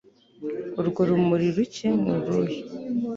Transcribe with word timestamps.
Urwo 0.79 1.01
rumuri 1.09 1.47
rucye 1.55 1.87
ni 2.01 2.09
uruhe 2.15 2.57